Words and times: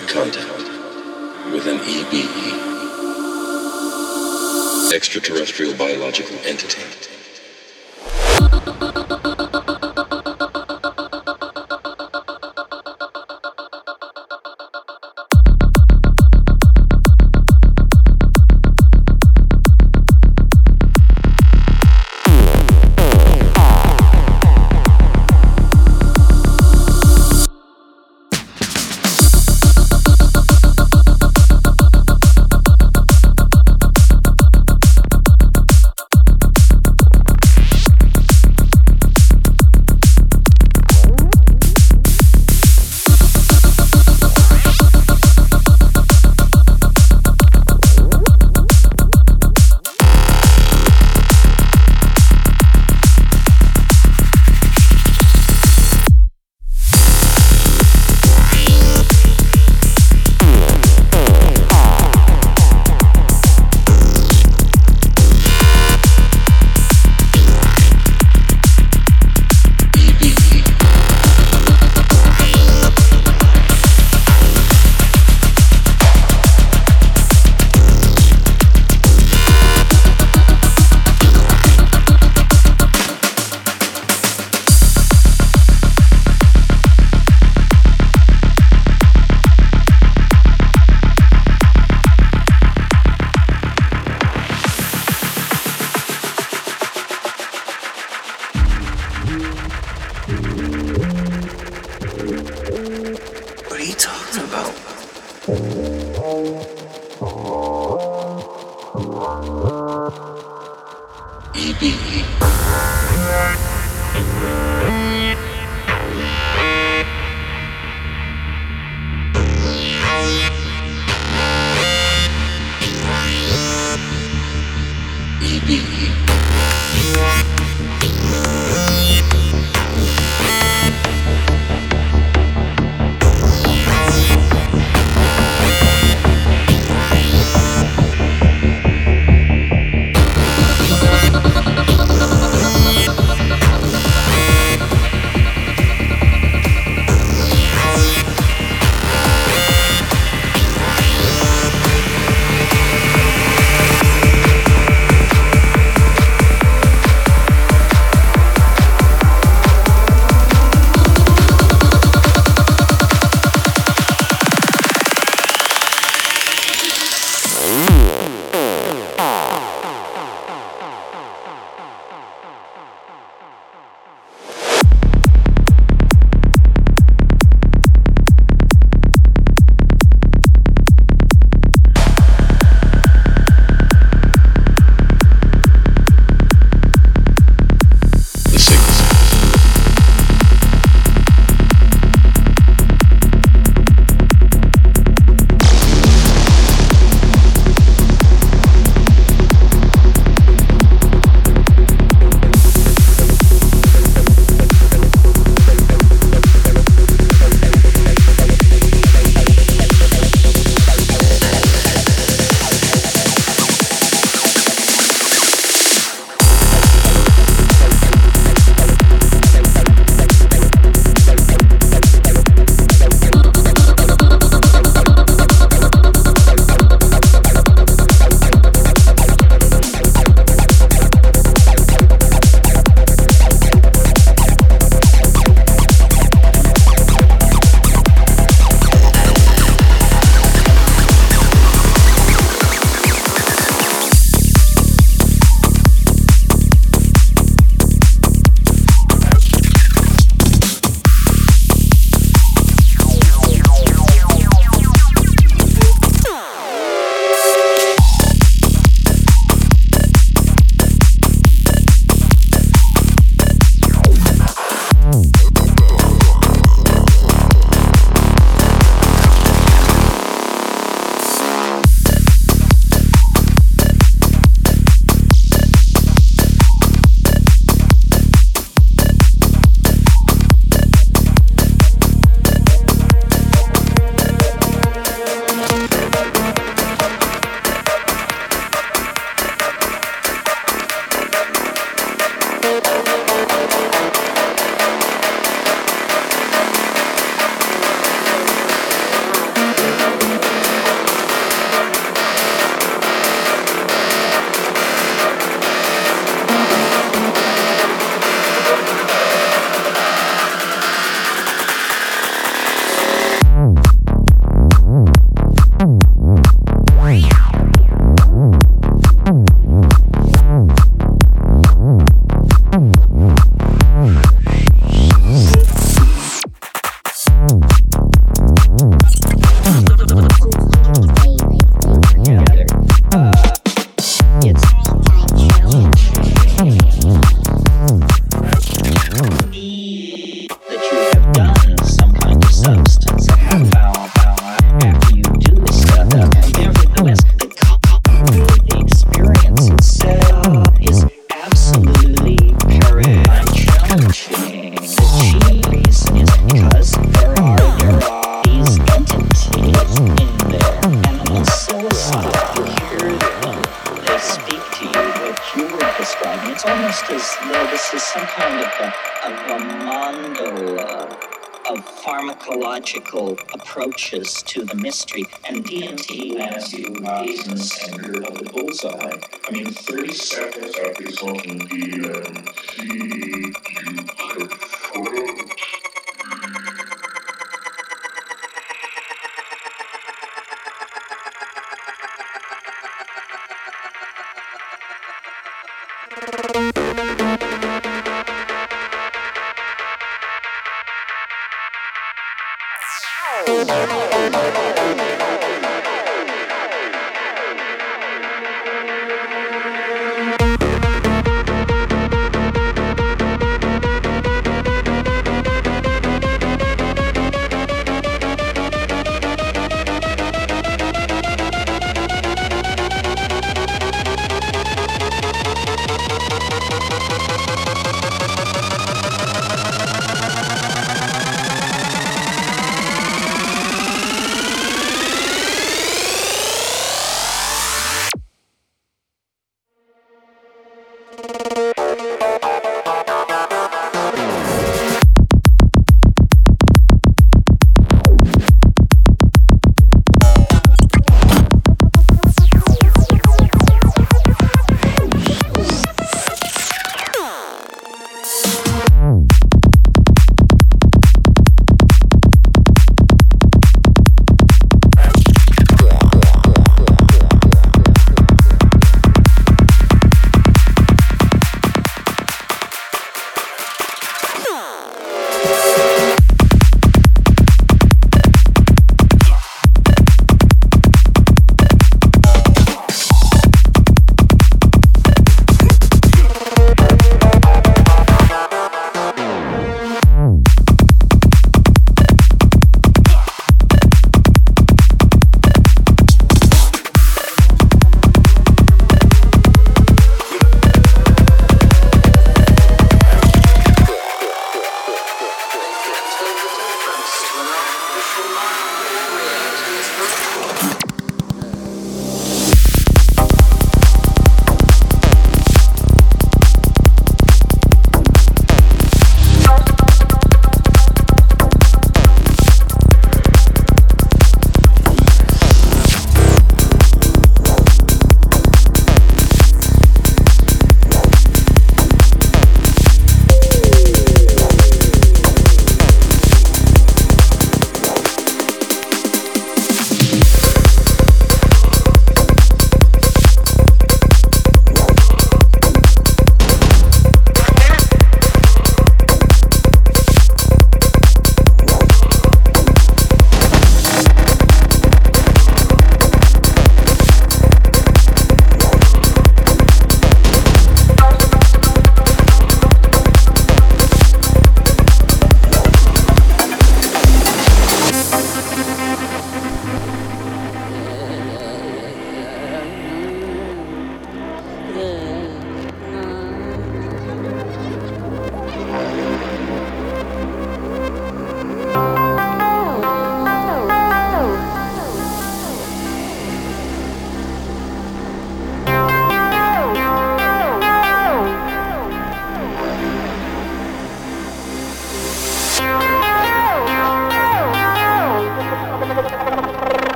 made 0.00 0.08
contact 0.08 0.62
with 1.52 1.66
an 1.66 1.78
EBE, 1.78 2.52
extraterrestrial 4.92 5.74
biological 5.78 6.36
entity. 6.44 6.82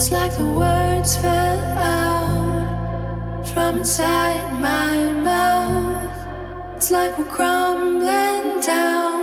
It's 0.00 0.10
like 0.10 0.34
the 0.38 0.46
words 0.46 1.18
fell 1.18 1.60
out 1.76 3.46
from 3.48 3.80
inside 3.80 4.50
my 4.58 5.12
mouth. 5.12 6.76
It's 6.76 6.90
like 6.90 7.18
we're 7.18 7.26
crumbling 7.26 8.62
down. 8.62 9.19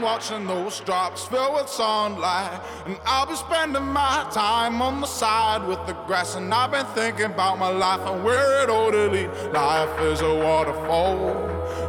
Watching 0.00 0.46
those 0.46 0.80
drops 0.80 1.24
fill 1.26 1.54
with 1.54 1.68
sunlight. 1.68 2.60
And 2.86 2.98
I'll 3.04 3.26
be 3.26 3.36
spending 3.36 3.84
my 3.84 4.26
time 4.32 4.80
on 4.82 5.00
the 5.00 5.06
side 5.06 5.66
with 5.66 5.86
the 5.86 5.92
grass. 6.06 6.34
And 6.34 6.52
I've 6.52 6.70
been 6.70 6.86
thinking 6.86 7.26
about 7.26 7.58
my 7.58 7.68
life 7.68 8.00
and 8.00 8.24
where 8.24 8.62
it 8.62 8.70
ought 8.70 8.92
to 8.92 9.08
lead. 9.08 9.30
Life 9.52 10.00
is 10.00 10.20
a 10.20 10.34
waterfall, 10.34 11.30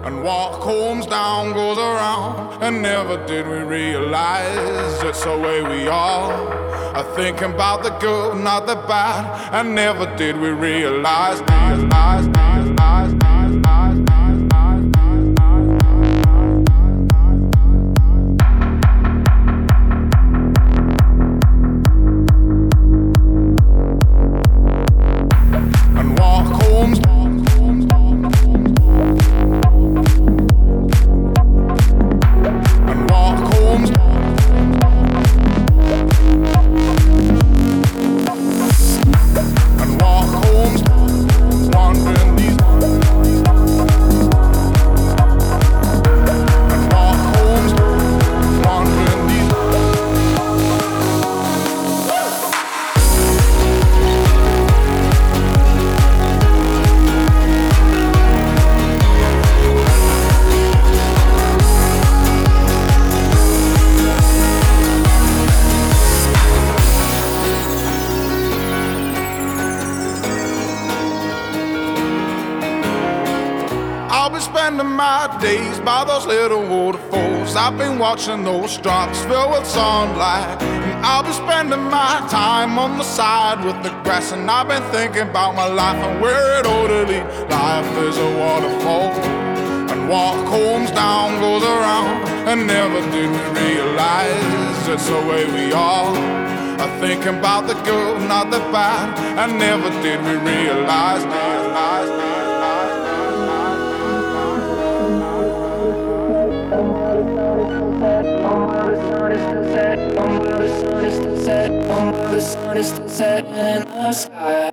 and 0.05 0.23
what 0.23 0.61
comes 0.61 1.05
down 1.05 1.53
goes 1.53 1.77
around. 1.77 2.61
And 2.63 2.81
never 2.81 3.25
did 3.25 3.47
we 3.47 3.59
realize 3.59 5.03
it's 5.03 5.23
the 5.23 5.37
way 5.37 5.61
we 5.63 5.87
are. 5.87 6.31
I 6.95 7.03
thinking 7.15 7.51
about 7.53 7.83
the 7.83 7.91
good, 7.91 8.43
not 8.43 8.67
the 8.67 8.75
bad, 8.75 9.53
and 9.53 9.73
never 9.73 10.05
did 10.17 10.37
we 10.37 10.49
realize, 10.49 11.39
realize 11.39 13.20
I've 77.71 77.77
been 77.77 77.99
watching 77.99 78.43
those 78.43 78.77
drops 78.79 79.23
fill 79.23 79.49
with 79.51 79.65
sunlight. 79.65 80.61
And 80.61 81.05
I'll 81.05 81.23
be 81.23 81.31
spending 81.31 81.83
my 81.83 82.19
time 82.29 82.77
on 82.77 82.97
the 82.97 83.03
side 83.05 83.63
with 83.63 83.81
the 83.81 83.91
grass. 84.03 84.33
And 84.33 84.51
I've 84.51 84.67
been 84.67 84.83
thinking 84.91 85.29
about 85.29 85.55
my 85.55 85.67
life 85.67 85.95
and 85.95 86.19
where 86.21 86.59
it 86.59 86.65
ought 86.65 86.87
to. 86.87 87.45
Life 87.47 87.97
is 88.09 88.17
a 88.17 88.29
waterfall. 88.43 89.11
And 89.87 90.09
what 90.09 90.35
comes 90.51 90.91
down 90.91 91.39
goes 91.39 91.63
around. 91.63 92.27
And 92.49 92.67
never 92.67 92.99
did 93.09 93.31
we 93.31 93.61
realize 93.61 94.87
it's 94.89 95.07
the 95.07 95.21
way 95.31 95.45
we 95.45 95.71
are. 95.71 96.11
I 96.77 96.87
think 96.99 97.25
about 97.25 97.67
the 97.67 97.75
good, 97.87 98.27
not 98.27 98.51
the 98.51 98.59
bad. 98.75 99.17
And 99.39 99.57
never 99.57 99.89
did 100.03 100.19
we 100.25 100.35
realize, 100.43 101.23
realize, 101.23 102.09
realize. 102.09 102.30
Sun 112.41 112.77
is 112.77 112.87
still 112.87 113.09
set 113.09 113.45
in 113.45 113.87
the 113.87 114.11
sky. 114.13 114.70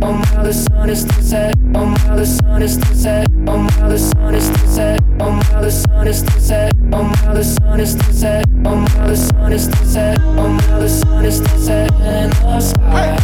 Oh 0.00 0.12
my, 0.12 0.42
the 0.42 0.52
sun 0.52 0.90
is 0.90 1.00
still 1.00 1.22
set. 1.22 1.54
Oh 1.74 1.86
my, 1.86 2.16
the 2.16 2.24
sun 2.24 2.62
is 2.62 2.74
still 2.74 2.94
set. 2.94 3.26
Oh 3.46 3.58
my, 3.58 3.88
the 3.88 3.98
sun 3.98 4.34
is 4.34 4.46
still 4.46 4.68
set. 4.68 5.00
Oh 5.20 5.30
my, 5.32 5.60
the 5.60 5.70
sun 5.70 6.06
is 6.06 6.18
still 6.20 6.40
set. 6.40 6.72
Oh 6.92 7.02
my, 7.02 7.34
the 7.34 7.42
sun 7.44 7.80
is 7.80 7.92
still 7.92 8.12
set. 8.12 8.46
Oh 8.64 8.76
my, 8.76 9.06
the 9.06 9.16
sun 9.16 9.52
is 9.52 9.64
still 9.64 9.84
set. 9.84 10.18
Oh 10.20 10.48
my, 10.48 10.78
the 10.78 10.88
sun 10.88 11.24
is 11.24 11.36
still 11.36 11.58
set 11.58 11.92
in 11.94 12.30
the 12.30 12.60
sky. 12.60 13.16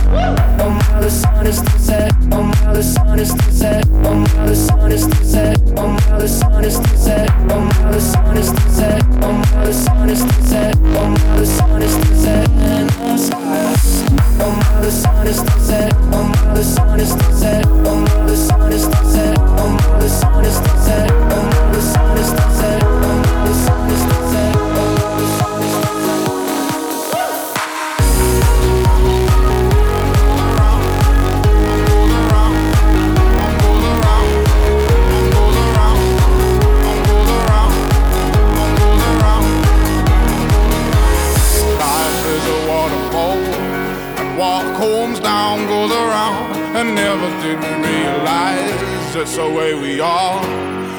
Oh 0.58 0.70
my, 0.70 1.00
the 1.00 1.10
sun 1.10 1.46
is 1.46 1.58
still 1.58 1.78
set. 1.78 2.12
Oh 2.32 2.42
my, 2.42 2.72
the 2.72 2.82
sun 2.82 3.20
is 3.20 3.30
still 3.30 3.52
set. 3.52 3.86
Oh 4.04 4.14
my, 4.14 4.46
the 4.46 4.56
sun 4.56 4.92
is 4.92 5.02
still 5.04 5.24
set. 5.24 5.60
Oh 5.76 5.88
my, 5.88 6.18
the 6.18 6.28
sun 6.28 6.64
is 6.64 6.74
still 6.74 6.96
set. 6.98 7.30
Oh 7.48 7.60
my, 7.60 7.90
the 7.92 8.00
sun 8.00 8.36
is 8.36 8.48
still 8.48 8.68
set. 8.68 9.04
Oh 9.22 9.32
my, 9.32 9.64
the 9.64 9.72
sun 9.72 10.10
is 10.10 10.18
still 10.20 10.42
set. 10.42 10.76
Oh 10.82 11.08
my, 11.08 11.38
the 11.38 11.46
sun 11.46 11.82
is 11.82 11.92
still 11.92 12.16
set 12.16 12.50
in 12.50 12.86
the 12.86 13.16
sky. 13.16 13.74
Oh 14.40 14.50
my, 14.50 14.80
the 14.80 14.90
sun 14.90 15.26
is 15.28 15.36
still 15.38 15.60
set. 15.60 15.92
Oh 16.12 16.24
my, 16.24 16.54
the 16.54 16.63
sun 16.64 16.98
is 16.98 17.10
still 17.10 17.32
set. 17.32 17.66
Oh 17.68 17.94
my, 17.94 18.26
the 18.26 18.36
sun 18.36 18.72
is 18.72 18.84
set. 18.84 19.38
Oh 19.38 19.98
the 20.00 20.08
sun 20.08 20.44
is 20.44 20.56
set. 20.84 21.10
Oh 21.12 21.72
the 21.74 21.80
sun 21.80 22.18
is 22.18 22.28
set. 22.58 22.82
Oh 22.82 23.24
and 46.14 46.94
never 46.94 47.28
did 47.42 47.58
we 47.60 47.88
realize 47.88 49.16
it's 49.16 49.36
the 49.36 49.48
way 49.48 49.74
we 49.74 50.00
are. 50.00 50.40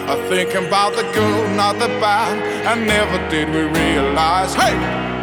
I 0.07 0.15
think 0.29 0.53
about 0.53 0.95
the 0.95 1.03
good, 1.13 1.55
not 1.55 1.73
the 1.79 1.87
bad, 1.99 2.37
and 2.67 2.85
never 2.85 3.17
did 3.29 3.49
we 3.49 3.63
realize. 3.79 4.53
Hey, 4.53 5.14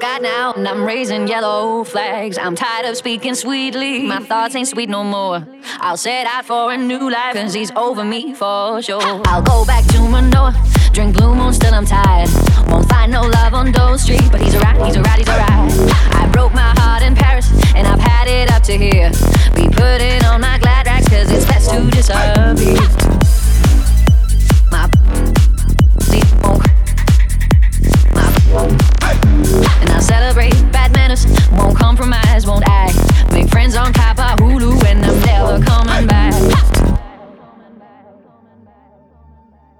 got 0.00 0.22
now, 0.22 0.54
and 0.54 0.66
I'm 0.66 0.82
raising 0.84 1.28
yellow 1.28 1.84
flags. 1.84 2.38
I'm 2.38 2.56
tired 2.56 2.86
of 2.86 2.96
speaking 2.96 3.34
sweetly. 3.34 4.06
My 4.06 4.20
thoughts 4.20 4.54
ain't 4.54 4.68
sweet 4.68 4.88
no 4.88 5.04
more. 5.04 5.46
I'll 5.78 5.98
set 5.98 6.26
out 6.26 6.46
for 6.46 6.72
a 6.72 6.76
new 6.76 7.10
life, 7.10 7.34
cause 7.34 7.52
he's 7.52 7.70
over 7.72 8.02
me 8.02 8.32
for 8.32 8.80
sure. 8.80 9.20
I'll 9.26 9.42
go 9.42 9.64
back 9.66 9.84
to 9.88 10.00
Manoa, 10.00 10.54
drink 10.92 11.16
Blue 11.16 11.34
Moon, 11.34 11.52
still 11.52 11.74
I'm 11.74 11.84
tired. 11.84 12.30
Won't 12.68 12.88
find 12.88 13.12
no 13.12 13.22
love 13.22 13.52
on 13.52 13.72
those 13.72 14.02
streets, 14.02 14.28
but 14.30 14.40
he's 14.40 14.54
alright, 14.54 14.80
he's 14.86 14.96
alright, 14.96 15.18
he's 15.18 15.28
alright. 15.28 15.70
I 16.14 16.28
broke 16.32 16.54
my 16.54 16.72
heart 16.78 17.02
in 17.02 17.14
Paris, 17.14 17.50
and 17.74 17.86
I've 17.86 18.00
had 18.00 18.26
it 18.26 18.50
up 18.50 18.62
to 18.64 18.78
here. 18.78 19.10
Be 19.54 19.68
putting 19.68 20.24
on 20.24 20.40
my 20.40 20.58
glad 20.58 20.86
rags, 20.86 21.08
cause 21.08 21.30
it's 21.30 21.44
best 21.44 21.70
to 21.70 21.90
disappear. 21.90 23.19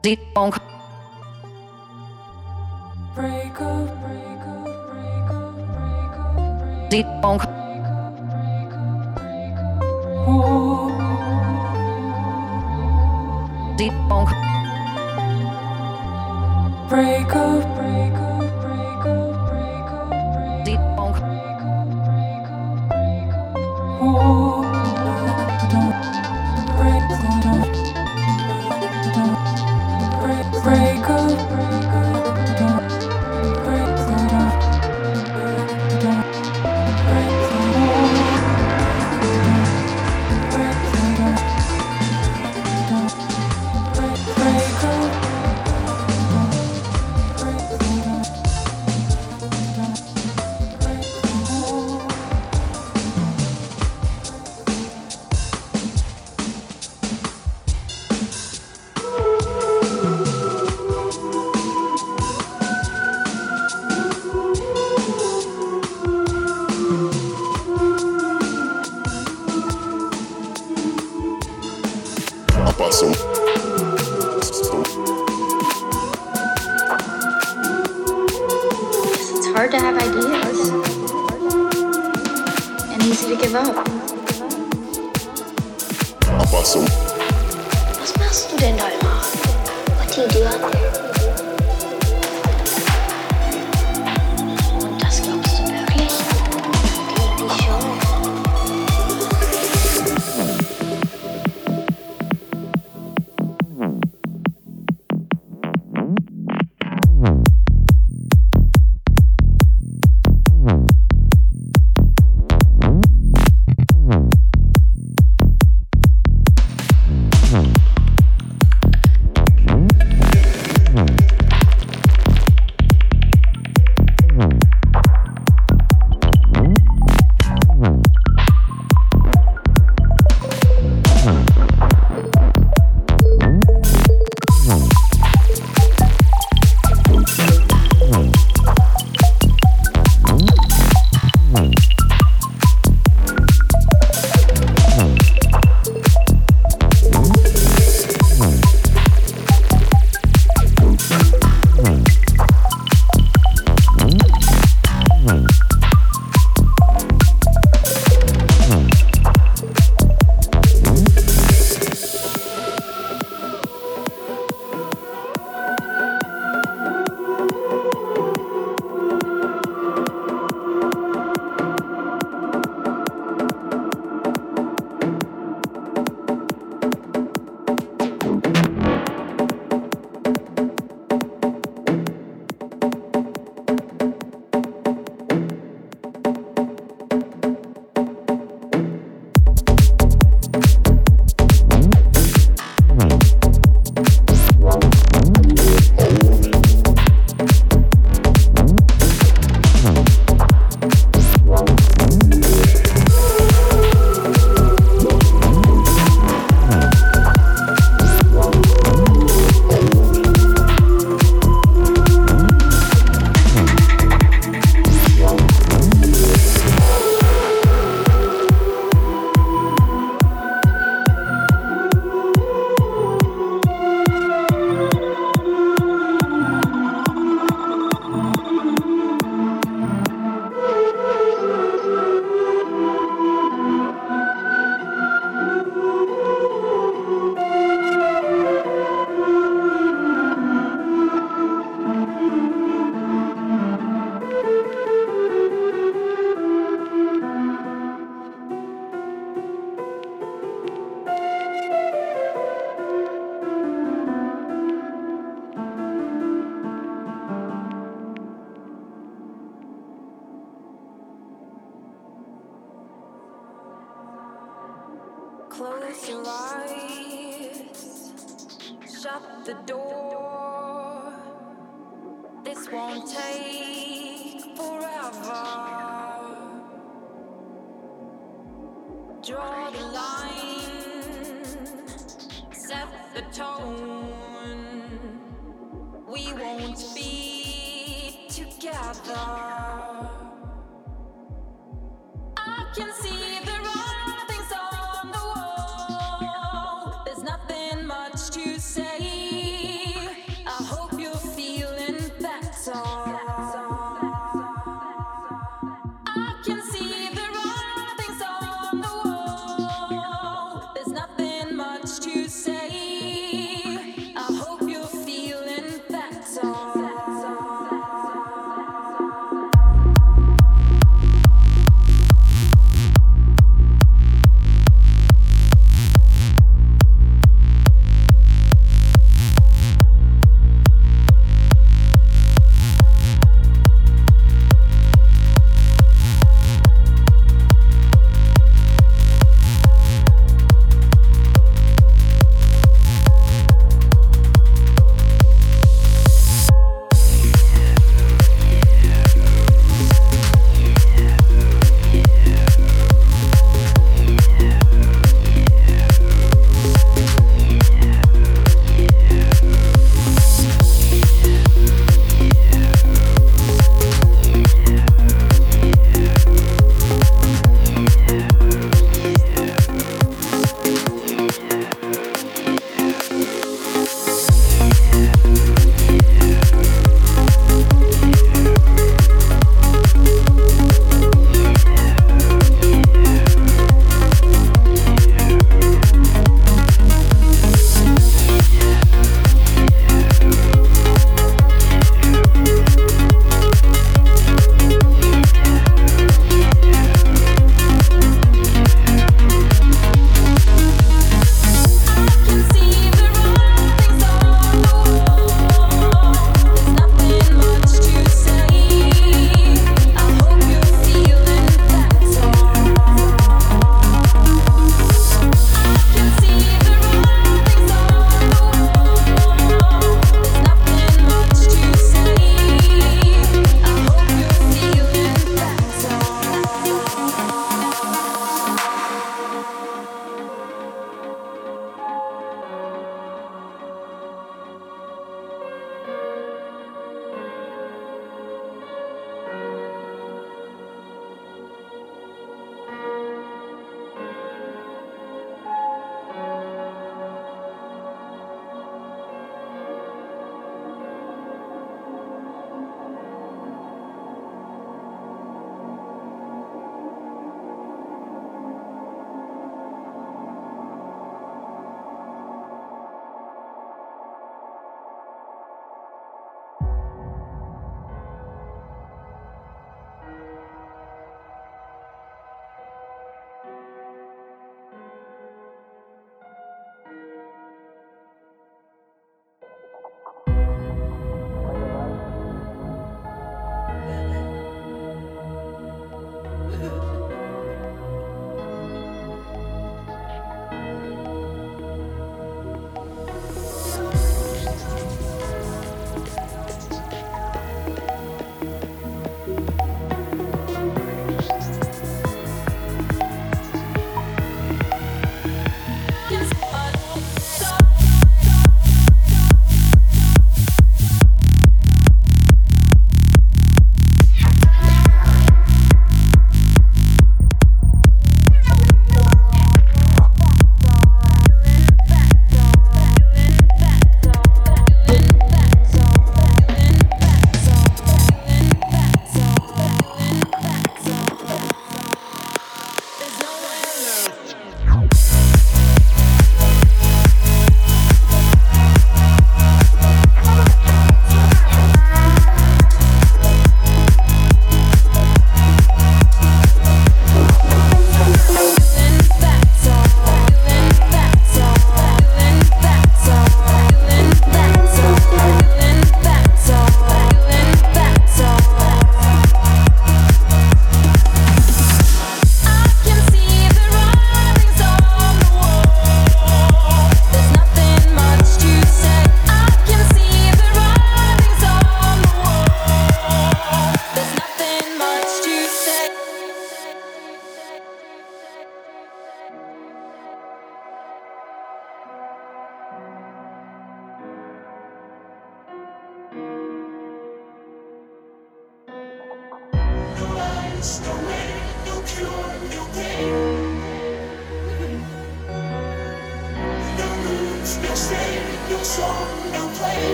Deep 0.00 0.20
won't 0.36 0.54
break 3.16 3.60
up, 3.60 3.88
break 4.00 4.44
up, 4.46 4.64
break 4.86 5.30
up, 5.34 5.54
break 5.74 6.14
up. 6.20 6.88
Deep 6.88 7.06
won't 7.20 7.42
Deep 13.76 13.92
won't 14.08 14.30
break 16.88 17.34
up, 17.34 17.66
break 17.76 18.14
up. 18.14 18.38
break 24.00 24.47